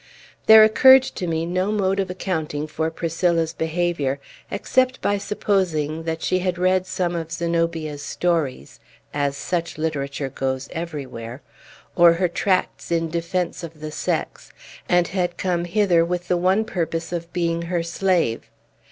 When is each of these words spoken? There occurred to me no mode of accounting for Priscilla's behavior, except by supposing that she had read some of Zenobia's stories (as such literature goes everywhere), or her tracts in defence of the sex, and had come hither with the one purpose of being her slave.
There 0.47 0.63
occurred 0.63 1.03
to 1.03 1.27
me 1.27 1.45
no 1.45 1.71
mode 1.71 1.99
of 1.99 2.09
accounting 2.09 2.65
for 2.65 2.89
Priscilla's 2.89 3.53
behavior, 3.53 4.19
except 4.49 4.99
by 4.99 5.19
supposing 5.19 6.05
that 6.05 6.23
she 6.23 6.39
had 6.39 6.57
read 6.57 6.87
some 6.87 7.15
of 7.15 7.31
Zenobia's 7.31 8.01
stories 8.01 8.79
(as 9.13 9.37
such 9.37 9.77
literature 9.77 10.29
goes 10.29 10.69
everywhere), 10.71 11.43
or 11.95 12.13
her 12.13 12.27
tracts 12.27 12.89
in 12.91 13.11
defence 13.11 13.63
of 13.63 13.79
the 13.79 13.91
sex, 13.91 14.51
and 14.89 15.09
had 15.09 15.37
come 15.37 15.65
hither 15.65 16.03
with 16.03 16.29
the 16.29 16.37
one 16.37 16.65
purpose 16.65 17.13
of 17.13 17.31
being 17.31 17.61
her 17.61 17.83
slave. 17.83 18.49